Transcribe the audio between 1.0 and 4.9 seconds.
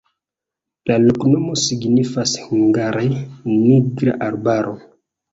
loknomo signifas hungare: nigra-arbaro.